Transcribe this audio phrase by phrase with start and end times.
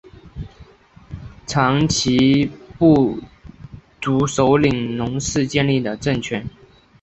[1.45, 3.19] 长其部
[4.01, 6.43] 族首领侬氏建立的政权。